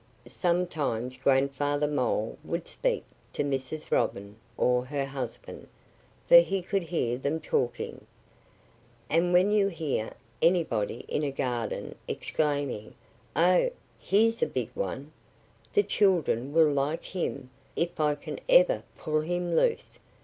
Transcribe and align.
Sometimes 0.25 1.15
Grandfather 1.15 1.85
Mole 1.87 2.35
would 2.43 2.67
speak 2.67 3.03
to 3.33 3.43
Mrs. 3.43 3.91
Robin, 3.91 4.35
or 4.57 4.83
her 4.85 5.05
husband; 5.05 5.67
for 6.27 6.37
he 6.37 6.63
could 6.63 6.81
hear 6.81 7.19
them 7.19 7.39
talking. 7.39 8.07
And 9.11 9.31
when 9.31 9.51
you 9.51 9.67
hear 9.67 10.13
anybody 10.41 11.05
in 11.07 11.21
a 11.23 11.29
garden 11.31 11.93
exclaiming, 12.07 12.95
"Oh, 13.35 13.69
here's 13.99 14.41
a 14.41 14.47
big 14.47 14.71
one! 14.73 15.11
The 15.75 15.83
children 15.83 16.51
will 16.51 16.71
like 16.71 17.03
him, 17.03 17.51
if 17.75 17.99
I 17.99 18.15
can 18.15 18.39
ever 18.49 18.81
pull 18.97 19.21
him 19.21 19.55
loose!" 19.55 19.99